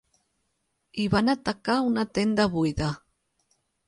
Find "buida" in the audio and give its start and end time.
2.57-2.89